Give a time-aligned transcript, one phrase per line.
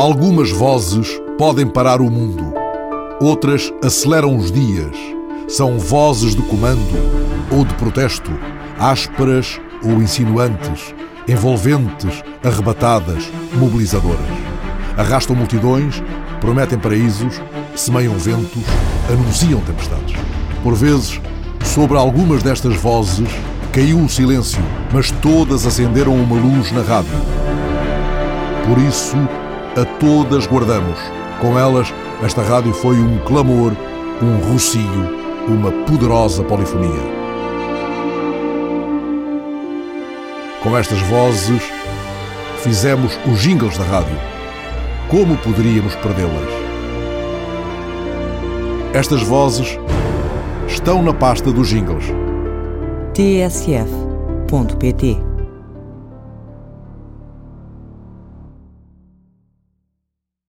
[0.00, 2.54] Algumas vozes podem parar o mundo,
[3.20, 4.96] outras aceleram os dias.
[5.46, 6.80] São vozes de comando
[7.50, 8.30] ou de protesto,
[8.78, 10.94] ásperas ou insinuantes,
[11.28, 14.24] envolventes, arrebatadas, mobilizadoras.
[14.96, 16.02] Arrastam multidões,
[16.40, 17.38] prometem paraísos,
[17.76, 18.64] semeiam ventos,
[19.06, 20.16] anunciam tempestades.
[20.62, 21.20] Por vezes,
[21.62, 23.28] sobre algumas destas vozes
[23.70, 24.62] caiu o silêncio,
[24.94, 27.12] mas todas acenderam uma luz na rádio.
[28.66, 29.14] Por isso,
[29.76, 30.98] a todas guardamos.
[31.40, 31.92] Com elas,
[32.22, 33.72] esta rádio foi um clamor,
[34.22, 34.80] um rocio,
[35.48, 37.20] uma poderosa polifonia.
[40.62, 41.62] Com estas vozes,
[42.58, 44.18] fizemos os jingles da rádio.
[45.08, 46.50] Como poderíamos perdê-las?
[48.92, 49.78] Estas vozes
[50.66, 52.04] estão na pasta dos jingles.
[53.14, 53.90] tsf.pt